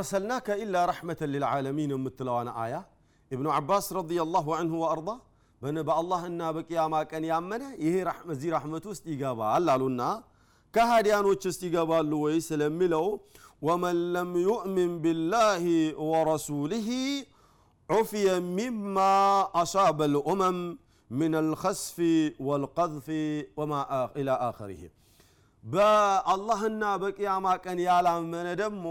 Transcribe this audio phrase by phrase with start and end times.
[0.00, 2.74] ተመልሰን መተናል ወማ አርሰልናከ ኢላ ረሕመተን ልልዓለሚን የምትለዋን አያ
[3.30, 5.08] ኢብኑ ዓባስ ረዲየላሁ አንሁ ወአርዳ
[5.88, 7.94] በአላህና በቅያማ ቀን ያመነ ይሄ
[8.32, 10.02] እዚህ ረሕመት ውስጥ ይገባል አሉና
[10.74, 13.06] ከሃዲያኖች ውስጥ ይገባሉ ወይ ስለሚለው
[13.62, 15.62] ወመን ለም ዩእምን ቢላህ
[16.10, 16.88] ወረሱሊህ
[17.88, 18.96] ዑፍየ ሚማ
[19.60, 20.58] አሳበ ልኡመም
[21.10, 21.96] ምን አልኸስፊ
[22.48, 23.08] ወልቀዝፊ
[23.58, 23.72] ወማ
[24.20, 24.82] ኢላ አኸሪህ
[25.64, 28.84] በአላህና በቅያማ ቀን ያላመነ ደግሞ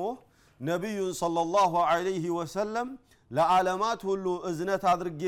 [0.61, 2.89] ነቢዩን ሰለላሁ ዐለይሂ ወሰለም
[3.31, 5.23] ለዓለማት ሁሉ እዝነት አድርጌ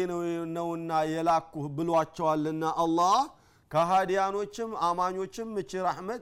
[0.56, 3.16] ነውና የላኩህ ብሏቸዋልና አላህ
[3.70, 6.20] ከሃዲያኖችም አማኞችም እቺ ራሕመት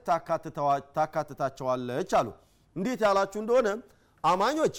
[0.98, 2.28] ታካትታቸዋለች አሉ።
[2.77, 3.69] እንዴት ያላችሁ እንደሆነ
[4.25, 4.77] አማኞች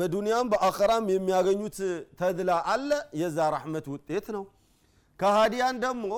[0.00, 1.78] በዱንያም በአኸራም የሚያገኙት
[2.20, 4.44] ተድላ አለ የዛ ራሕመት ውጤት ነው።
[5.20, 6.08] ከሃዲያን ደግሞ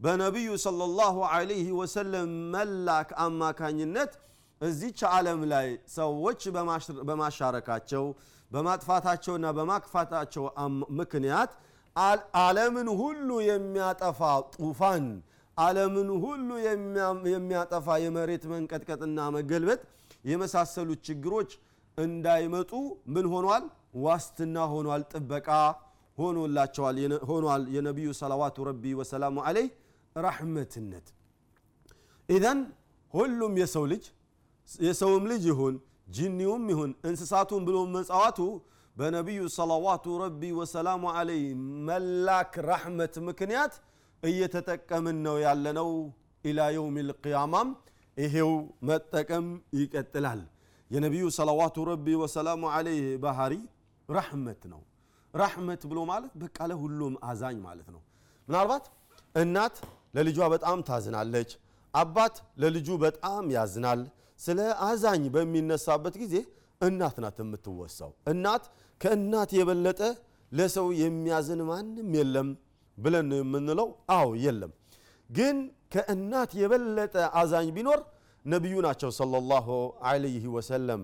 [0.00, 4.12] በነቢዩ ሰለላሁ ዐለይሂ ወሰለም መላክ አማካኝነት
[4.60, 6.40] እዚች ዓለም ላይ ሰዎች
[7.08, 8.04] በማሻረካቸው
[8.50, 10.44] በማጥፋታቸውና በማክፋታቸው
[11.00, 11.50] ምክንያት
[12.40, 14.20] ዓለምን ሁሉ የሚያጠፋ
[14.54, 15.06] ጡፋን
[15.56, 16.48] ዓለምን ሁሉ
[17.32, 19.80] የሚያጠፋ የመሬት መንቀጥቀጥና መገልበጥ
[20.24, 21.50] የመሳሰሉት ችግሮች
[21.98, 22.72] እንዳይመጡ
[23.14, 23.64] ምን ሆኗል?
[24.04, 25.48] ዋስትና ሆኗል ጥበቃ
[26.18, 26.96] ሆኖላቸዋል።
[27.30, 29.68] ሆኗል። የነቢዩ ሰለዋቱ ረቢ ወሰላሙ አለይህ
[30.16, 31.06] ራሕመትነት
[32.28, 32.60] ኢዘን
[33.14, 34.04] ሁሉም የሰው ልጅ
[34.68, 35.74] የሰውም ልጅ ይሁን
[36.16, 38.38] ጂኒውም ይሁን እንስሳቱን ብሎ መጽዋቱ
[38.96, 41.42] በነቢዩ ሰለዋቱ ረቢ ወሰላሙ አለይ
[41.88, 43.74] መላክ ራሕመት ምክንያት
[44.22, 45.90] እየተጠቀምን ነው ያለነው
[46.44, 47.68] ኢላ የውም ልቅያማም
[48.16, 48.50] ይሄው
[48.88, 49.46] መጠቀም
[49.80, 50.40] ይቀጥላል።
[50.90, 53.54] የነቢዩ ሰለዋቱ ረቢ ወሰላሙ አለይህ ባህሪ
[54.08, 54.80] ራሕመት ነው።
[55.34, 58.00] ራሕመት ብሎ ማለት በቃ ለሁሉም አዛኝ ማለት ነው።
[58.48, 58.84] ምናልባት
[59.34, 59.76] እናት
[60.16, 61.50] ለልጇ በጣም ታዝናለች
[61.94, 64.00] አባት ለልጁ በጣም ያዝናል
[64.40, 66.34] ስለ አዛኝ በሚነሳበት ጊዜ
[66.80, 68.64] እናት ናት የምትወሳው። እናት
[69.00, 70.00] ከእናት የበለጠ
[70.52, 72.48] ለሰው የሚያዝን ማንም የለም
[72.98, 74.72] ብለን የምንለው አዎ የለም።
[75.30, 75.56] ግን
[75.94, 78.00] ከእናት የበለጠ አዛኝ ቢኖር
[78.44, 79.66] ነቢዩ ናቸው ሰለላሁ
[80.08, 81.02] ዐለይሂ ወሰለም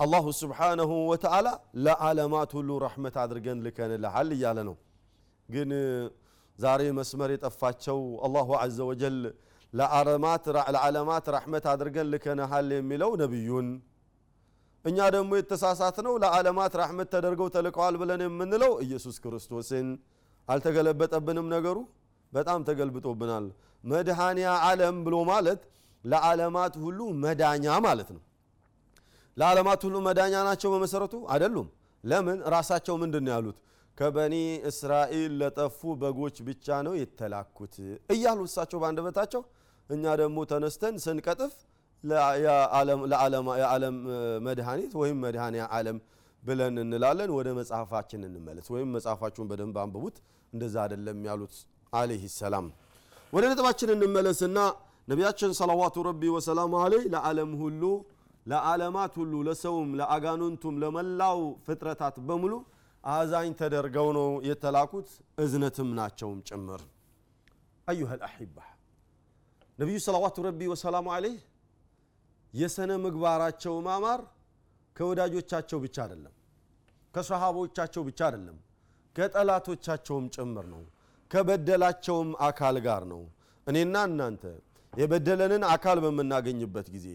[0.00, 1.48] አላሁ ስብሓነሁ ወተዓላ
[1.84, 4.76] ለዓለማት ሁሉ ረሕመት አድርገን ልከንልሃል እያለ ነው።
[5.48, 5.70] ግን
[6.58, 9.16] ዛሬ መስመር የጠፋቸው አላሁ ዐዘ ወጀል
[9.74, 10.44] ለዓለማት
[11.34, 13.68] ረሕመት አድርገን ልከንሃል የሚለው ነቢዩን።
[14.84, 19.86] እኛ ደግሞ የተሳሳት ነው ለዓለማት ረሕመት ተደርገው ተልቀዋል ብለን የምንለው ኢየሱስ ክርስቶስን።
[20.48, 21.76] አልተገለበጠብንም ነገሩ?
[22.32, 23.44] በጣም ተገልብጦብናል።
[23.84, 25.60] መድኃኒያ ዓለም ብሎ ማለት
[26.04, 28.22] ለዓለማት ሁሉ መዳኛ ማለት ነው።
[29.36, 31.14] ለዓለማት ሁሉ መዳኛ ናቸው በመሰረቱ?
[31.32, 31.68] አይደሉም።
[32.04, 32.38] ለምን?
[32.54, 33.56] ራሳቸው ምንድን ያሉት?
[33.98, 34.34] ከበኒ
[34.70, 37.74] እስራኤል ለጠፉ በጎች ብቻ ነው የተላኩት
[38.14, 39.42] እያሉ እሳቸው በአንደበታቸው
[39.90, 41.54] እኛ ደግሞ ተነስተን ስንቀጥፍ
[42.44, 43.96] የዓለም
[44.46, 45.98] መድኃኒት ወይም መድኃኒያ ዓለም
[46.42, 50.16] ብለን እንላለን። ወደ መጽሐፋችን እንመለስ። ወይም መጽሐፋችሁን በደንብ አንብቡት።
[50.52, 51.54] እንደዛ አይደለም ያሉት
[51.92, 52.66] አለህ ሰላም።
[53.32, 54.58] ወደ ነጥባችን እንመለስና
[55.08, 57.82] ነቢያችን ሰለዋቱ ረቢ ወሰላሙ አለይ ለዓለም ሁሉ
[58.46, 62.52] ለዓለማት ሁሉ ለሰውም ለአጋኑንቱም ለመላው ፍጥረታት በሙሉ
[63.04, 65.08] አዛኝ ተደርገው ነው የተላኩት።
[65.44, 66.82] እዝነትም ናቸውም ጭምር።
[67.88, 68.56] አዩሃ ልአሒባ
[69.78, 71.38] ነቢዩ ሰለዋቱ ረቢ ወሰላሙ አለይህ
[72.54, 74.20] የሰነ ምግባራቸው ማማር
[74.96, 76.34] ከወዳጆቻቸው ብቻ አይደለም
[77.14, 78.58] ከሰሃቦቻቸው ብቻ አይደለም
[79.16, 80.82] ከጠላቶቻቸውም ጭምር ነው
[81.30, 83.22] ከበደላቸውም አካል ጋር ነው።
[83.66, 84.44] እኔና እናንተ
[84.92, 87.06] የበደለንን አካል በምናገኝበት ጊዜ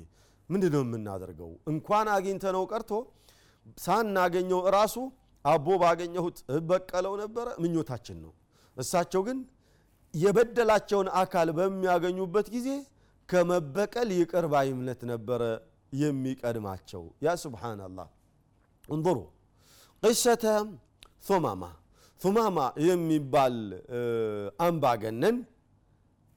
[0.50, 1.52] ምንድን ነው የምናደርገው?
[1.72, 2.92] እንኳን አግኝተነው ቀርቶ
[3.78, 4.96] ሳናገኘው እራሱ
[5.46, 8.31] አቦ ባገኘሁት እበቀለው ነበረ ምኞታችን ነው።
[8.78, 9.38] እሳቸው ግን
[10.14, 12.70] የበደላቸውን አካል በሚያገኙበት ጊዜ
[13.30, 15.42] ከመበቀል ይቅር ባይነት ነበረ
[15.94, 18.07] የሚቀድማቸው። ያ ስብሓናላህ
[18.89, 19.18] እንظሩ
[20.04, 20.44] ቅሰተ
[21.28, 21.63] ثማማ
[22.22, 22.57] ثማማ
[22.88, 23.56] የሚባል
[24.66, 25.38] አምባገነን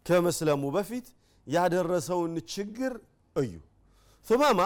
[0.07, 1.07] ከመስለሙ በፊት
[1.47, 2.93] ያደረሰውን ችግር
[3.37, 3.55] እዩ።
[4.27, 4.61] ثማማ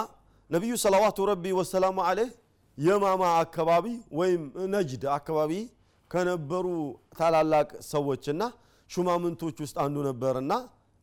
[0.50, 2.30] ነቢዩ ሰላዋቱ ረቢ ወሰላሙ አለህ
[2.78, 3.86] የማማ አካባቢ
[4.19, 4.42] ወይም
[4.75, 5.52] ነጅድ አካባቢ
[6.10, 6.66] ከነበሩ
[7.19, 8.42] ታላላቅ ሰዎችና
[8.90, 10.52] ሹማምንቶች ውስጥ አንዱ ነበርና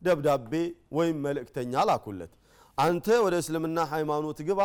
[0.02, 0.52] ደብዳቤ
[0.96, 2.32] ወይም መልእክተኛ ላኩለት።
[2.78, 4.60] አንተ ወደ እስልምና ሃይማኖት ግባ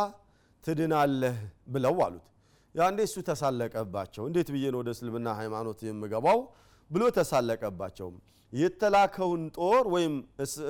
[0.63, 1.35] ትድናለህ
[1.73, 2.25] ብለው አሉት።
[2.75, 4.23] ያንዴ እሱ ተሳለቀባቸው?
[4.29, 6.39] እንዴት ብዬ ነው ወደ እስልምና ሃይማኖት የምገባው
[6.89, 8.09] ብሎ ተሳለቀባቸው
[8.53, 10.13] የተላከውን ጦር ወይም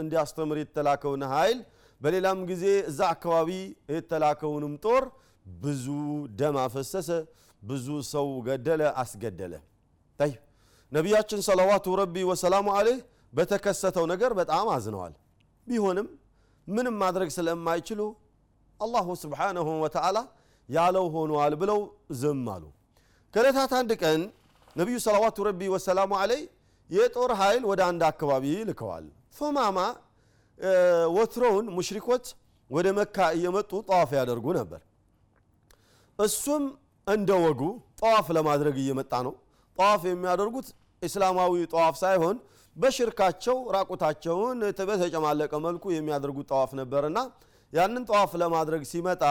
[0.02, 1.60] እንዲያስተምር የተላከውን ኃይል
[2.02, 3.50] በሌላም ጊዜ እዛ አካባቢ
[3.96, 5.04] የተላከውንም ጦር
[5.46, 5.86] ብዙ
[6.40, 7.10] ደም አፈሰሰ
[7.62, 9.54] ብዙ ሰው ገደለ አስገደለ።
[10.20, 10.34] ይ
[10.92, 12.98] ነቢያችን ሰለዋቱ ረቢ ወሰላሙ አለህ
[13.34, 15.14] በተከሰተው ነገር በጣም አዝነዋል።
[15.68, 16.08] ቢሆንም
[16.68, 18.02] ምንም ማድረግ ስለማይችሉ
[18.80, 20.18] አላሁ ስብሓነሁ ወተዓላ
[20.70, 21.80] ያለው ሆኗል ብለው
[22.20, 22.64] ዝም አሉ።
[23.34, 24.22] ከዕለታት አንድ ቀን
[24.76, 26.42] ነቢዩ ሰለዋቱ ረቢ ወሰላሙ አለይ
[26.90, 29.06] የጦር ኃይል ወደ አንድ አካባቢ ልከዋል።
[29.40, 29.80] ሶማማ
[31.16, 32.26] ወትሮውን ሙሽሪኮች
[32.70, 34.82] ወደ መካ እየመጡ ጠዋፍ ያደርጉ ነበር።
[36.20, 36.64] እሱም
[37.08, 37.62] እንደ ወጉ
[38.02, 39.34] ጠዋፍ ለማድረግ እየመጣ ነው።
[39.78, 40.68] ጠዋፍ የሚያደርጉት
[41.02, 42.38] እስላማዊ ጠዋፍ ሳይሆን
[42.76, 44.58] በሽርካቸው ራቁታቸውን
[44.90, 47.20] በተጨማለቀ መልኩ የሚያደርጉት ጠዋፍ ነበርና
[47.74, 49.24] ያንን ጠዋፍ ለማድረግ ሲመጣ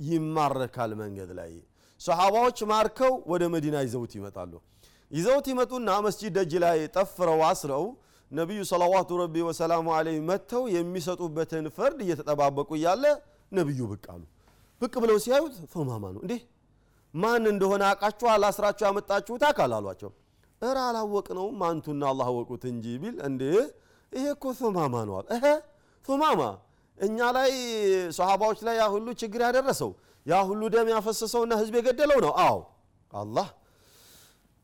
[0.00, 1.52] ይማረካል መንገድ ላይ።
[2.00, 4.52] ሰሓባዎች ማርከው ወደ መዲና ይዘውት ይመጣሉ።
[5.10, 7.84] ይዘውት ይመጡና መስጂድ ደጅ ላይ ጠፍረው አስረው
[8.30, 13.04] ነቢዩ ሰለዋቱ ረቢ ወሰላሙ አለይህ መጥተው የሚሰጡበትን ፍርድ እየተጠባበቁ እያለ
[13.52, 14.22] ነቢዩ ብቅ አሉ።
[14.80, 16.34] ብቅ ብለው ሲያዩት ሶማማ ነው። እንዴ!
[17.14, 20.10] ማን እንደሆነ አቃችሁ አላስራችሁ ያመጣችሁት አካል አሏቸው
[20.64, 23.42] እረ አላወቅነውም አንቱና አላህ ወቁት እንጂ ቢል እንዴ?
[24.12, 24.44] ይሄ እኮ
[25.02, 25.44] ነው አለ። እህ
[26.04, 26.40] ሶማማ
[26.98, 27.50] እኛ ላይ
[28.18, 29.90] ሰሃባዎች ላይ ያ ሁሉ ችግር ያደረሰው
[30.26, 32.58] ያ ሁሉ ደም ያፈሰሰውና ህዝብ የገደለው ነው። አዎ
[33.12, 33.48] አላህ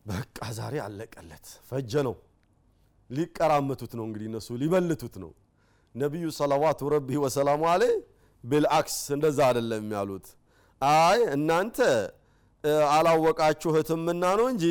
[0.07, 2.15] በቃ ዛሬ አለቀለት ፈጀ ነው።
[3.11, 5.33] ሊቀራመቱት ነው እንግዲህ እነሱ ሊበልቱት ነው።
[5.95, 7.83] ነቢዩ ሰለዋቱ ረቢ ወሰላሙ አለ
[8.45, 10.27] ብልአክስ እንደዛ አይደለም ያሉት።
[10.81, 11.79] አይ እናንተ
[12.95, 14.65] አላወቃችሁትምና ነው እንጂ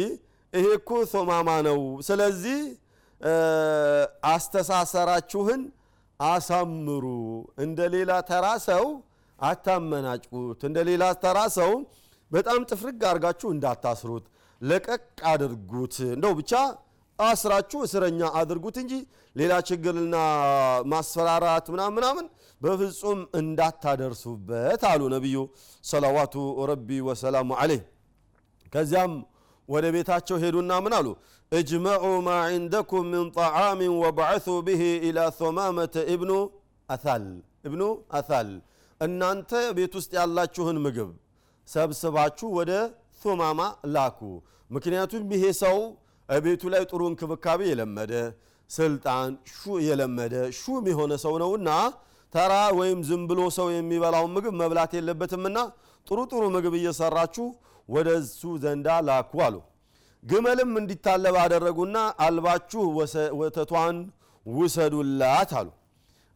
[0.53, 2.59] ይሄ እኮ ሶማማ ነው። ስለዚህ
[4.29, 5.61] አስተሳሰራችሁን
[6.19, 7.05] አሳምሩ።
[7.63, 8.85] እንደ ሌላ ተራ ሰው
[9.39, 11.71] አታመናጭቁት እንደ ሌላ ተራ ሰው
[12.31, 14.25] በጣም ጥፍርግ አድርጋችሁ እንዳታስሩት።
[14.61, 15.01] ለቀቅ
[15.31, 16.51] አድርጉት። እንደው ብቻ
[17.19, 18.93] አስራችሁ እስረኛ አድርጉት እንጂ
[19.35, 20.15] ሌላ ችግርና
[20.91, 22.25] ማስፈራራት ምናምን ምናምን
[22.61, 25.37] በፍጹም እንዳታደርሱበት አሉ ነቢዩ
[25.83, 26.35] ሰለዋቱ
[26.71, 27.81] ረቢ ወሰላሙ አለይህ።
[28.73, 29.13] ከዚያም
[29.69, 31.07] ወደ ቤታቸው ሄዱና ምን አሉ?
[31.51, 36.31] እጅመዑ ማ ዕንደኩም ምን ጣዓምን ወበዐሱ ብሂ ኢላ ሶማመተ እብኑ
[36.89, 37.25] አሳል።
[37.67, 37.81] እብኑ
[38.19, 38.49] አሳል
[39.01, 41.09] እናንተ ቤት ውስጥ ያላችሁን ምግብ
[41.67, 42.71] ሰብስባችሁ ወደ
[43.21, 43.59] ሶማማ
[43.95, 44.19] ላኩ።
[44.69, 45.77] ምክንያቱም ይሄ ሰው
[46.29, 48.13] ቤቱ ላይ ጥሩ እንክብካቤ የለመደ
[48.69, 49.29] ስልጣን
[49.87, 51.69] የለመደ ሹም የሆነ ሰው ነውና
[52.33, 55.57] ተራ ወይም ዝም ብሎ ሰው የሚበላውን ምግብ መብላት የለበትምና
[56.07, 57.45] ጥሩ ጥሩ ምግብ እየሰራችሁ
[57.89, 59.55] ወደ እሱ ዘንዳ ላኩ አሉ።
[60.23, 62.81] ግመልም እንዲታለብ አደረጉና አልባችሁ
[63.39, 63.97] ወተቷን
[64.45, 65.69] ውሰዱላት አሉ።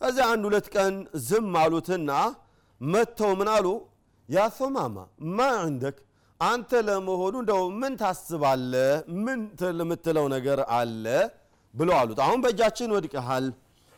[0.02, 0.94] እዚያ አንድ ሁለት ቀን
[1.28, 2.12] ዝም አሉትና
[2.82, 3.68] መጥተው ምን አሉ?
[4.30, 4.40] ያ
[5.32, 5.98] ማ ዕንደክ
[6.40, 8.74] አንተ ለመሆኑ እንደው ምን ታስባለ
[9.26, 9.40] ምን
[9.82, 11.06] የምትለው ነገር አለ?
[11.74, 13.46] ብለው አሉት። አሁን በእጃችን ወድቀሃል።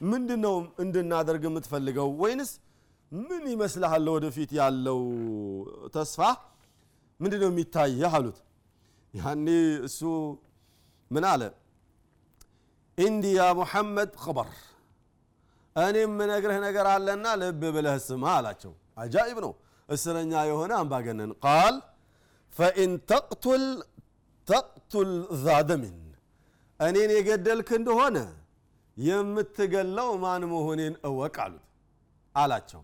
[0.02, 2.08] ምንድን ነው እንድናደርግ የምትፈልገው?
[2.22, 2.52] ወይንስ
[3.12, 5.00] ምን ይመስልሃል ወደፊት ያለው
[5.96, 6.20] ተስፋ
[7.20, 8.38] ምንድን ነው የሚታየህ አሉት
[9.14, 9.48] ያኔ
[9.88, 10.00] እሱ
[11.12, 11.42] ምን አለ?
[12.98, 14.50] እንዲ ያ ሙሐመድ ኸበር
[15.76, 19.54] እኔ የምነግርህ ነገር አለና ልብ ብለህ ስማ አላቸው። አጃኢብ ነው።
[19.90, 21.76] እስረኛ የሆነ አምባገነን ቃል
[22.54, 23.64] ፈኢን ተቅቱል
[24.48, 25.12] ተቅቱል
[25.44, 25.98] ዛደሚን
[26.80, 28.18] እኔን የገደልክ እንደሆነ
[28.98, 31.66] የምትገለው ማን መሆኔን እወቅ አሉት
[32.36, 32.82] አላቸው።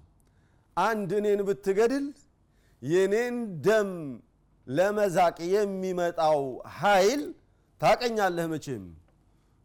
[0.78, 2.06] አንድ እኔን ብትገድል
[2.82, 3.36] የኔን
[3.66, 3.90] ደም
[4.68, 6.40] ለመዛቅ የሚመጣው
[6.78, 7.22] ኃይል
[7.82, 8.84] ታቀኛለህ መቼም?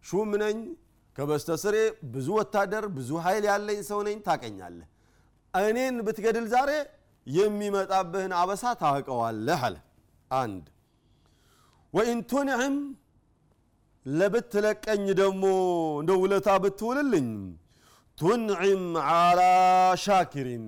[0.05, 0.59] ሹም ነኝ
[1.17, 1.77] ከበስተስሬ
[2.13, 4.89] ብዙ ወታደር ብዙ ኃይል ያለኝ ሰው ነኝ ታቀኛለህ።
[5.55, 6.71] እኔን ብትገድል ዛሬ
[7.27, 9.77] የሚመጣብህን አበሳ ታውቀዋለህ አለ።
[10.31, 10.65] አንድ
[11.95, 12.21] ወኢን
[14.07, 15.45] ለብትለቀኝ ደግሞ
[16.01, 17.29] እንደ ውለታ ብትውልልኝ
[18.19, 19.41] ቱንዕም ዓላ
[20.05, 20.67] ሻኪሪን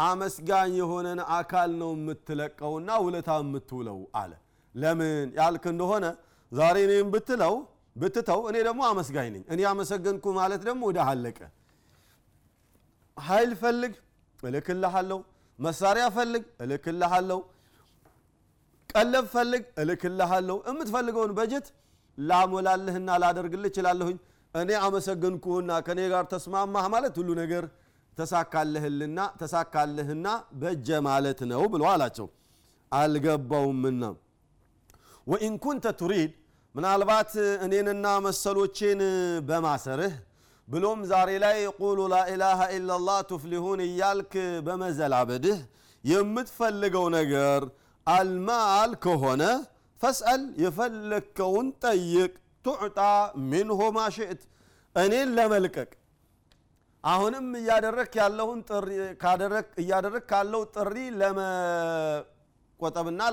[0.00, 4.32] አመስጋኝ የሆነን አካል ነው የምትለቀውና ውለታ የምትውለው አለ።
[4.74, 6.06] ለምን ያልክ እንደሆነ
[6.52, 7.54] ዛሬ እኔም ብትለው
[7.96, 11.38] ብትተው እኔ ደግሞ አመስጋኝ ነኝ። እኔ አመሰገንኩ ማለት ደግሞ ወደ አለቀ።
[13.16, 13.94] ኃይል ፈልግ
[14.40, 15.18] እልክልሃለሁ።
[15.58, 17.40] መሳሪያ ፈልግ እልክልሃለሁ።
[18.90, 21.66] ቀለብ ፈልግ እልክልሃለሁ። የምትፈልገውን በጀት
[22.18, 24.16] ላሞላልህና ላደርግልህ እችላለሁኝ።
[24.54, 27.64] እኔ አመሰገንኩህና ከእኔ ጋር ተስማማህ ማለት ሁሉ ነገር
[28.20, 30.26] ተሳካልህልና ተሳካልህና
[30.60, 32.28] በጀ ማለት ነው ብሎ አላቸው።
[32.92, 34.02] አልገባውምና።
[35.26, 36.32] ወኢን ኩንተ ቱሪድ
[36.74, 37.32] ምናልባት
[37.64, 39.00] እኔንና መሰሎቼን
[39.48, 40.14] በማሰርህ
[40.68, 44.32] ብሎም ዛሬ ላይ ቁሉ ላኢላሃ ኢላላህ ቱፍሊሁን እያልክ
[44.66, 45.58] በመዘላበድህ
[46.04, 47.62] የምትፈልገው ነገር
[48.06, 49.42] አልማል ከሆነ
[50.00, 52.30] ፈስአል የፈለግከውን ጠይቅ
[52.64, 52.98] ቱዕጣ
[53.50, 54.42] ሚንሁ ማሽእት
[54.96, 55.90] እኔን ለመልቀቅ
[57.04, 58.60] አሁንም እያደረክ ያለውን
[59.82, 62.30] እያደረክ ካለው ጥሪ ለመቆጠብና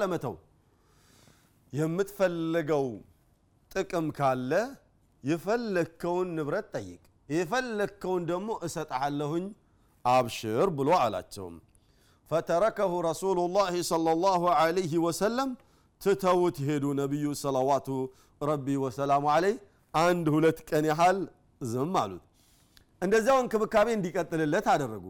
[0.01, 0.35] ለመተው።
[1.73, 2.85] የምትፈልገው
[3.71, 4.51] ጥቅም ካለ
[5.23, 9.45] የፈለግከውን ንብረት ጠይቅ የፈለግከውን ደግሞ እሰጥሃለሁኝ
[10.05, 11.47] አብሽር ብሎ አላቸው።
[12.31, 15.49] ፈተረከሁ ረሱሉ ላህ صለ ላሁ አለይህ ወሰለም
[16.01, 17.87] ትተውት ሄዱ ነቢዩ ሰለዋቱ
[18.41, 19.57] ረቢ ወሰላሙ አለይህ
[19.93, 21.19] አንድ ሁለት ቀን ያህል
[21.61, 22.26] ዝም አሉት
[23.01, 25.05] እንደዚያው እንክብካቤ እንዲቀጥልለት አደረጉ።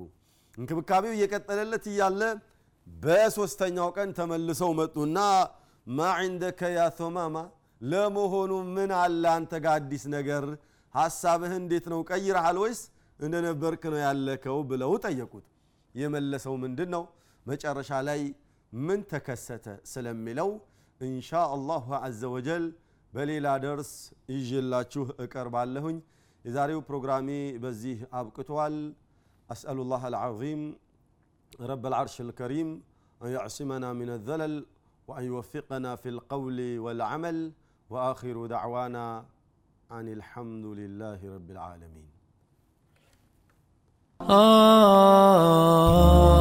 [0.58, 2.22] እንክብካቤው እየቀጠለለት እያለ
[2.88, 5.18] በሶስተኛው ቀን ተመልሰው መጡና
[5.88, 7.36] ማ ዕንደከ ያ ቶማማ
[7.82, 10.44] ለመሆኑ ምን አለ አንተ ጋር አዲስ ነገር?
[10.96, 12.00] ሐሳብህ እንዴት ነው?
[12.10, 12.82] ቀይረሃል ወይስ
[13.20, 14.58] እንደነበርክ ነው ያለከው?
[14.70, 15.46] ብለው ጠየቁት።
[15.96, 17.04] የመለሰው ምንድን ነው
[17.46, 18.22] መጨረሻ ላይ
[18.74, 20.50] ምን ተከሰተ ስለሚለው
[21.02, 22.64] እንሻ አላሁ አዘ ወጀል
[23.14, 23.92] በሌላ ደርስ
[24.34, 25.98] ይዤላችሁ እቀርባለሁኝ
[26.47, 27.29] የዛሬው ፕሮግራሜ
[27.65, 28.77] በዚህ አብቅቷል
[29.49, 30.61] أسأل الله العظيم
[31.73, 32.69] رب العرش الكريم
[33.21, 34.55] أن يعصمنا من الذلل
[35.09, 37.53] وأن يوفقنا في القول والعمل
[37.91, 39.25] وآخر دعوانا
[39.91, 42.09] عن الحمد لله رب العالمين
[44.21, 46.36] آه